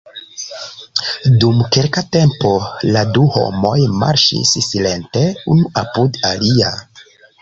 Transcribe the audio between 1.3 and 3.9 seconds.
Dum kelka tempo la du homoj